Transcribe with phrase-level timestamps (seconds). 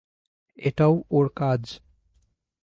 [0.57, 1.61] এটাও ওর কাজ।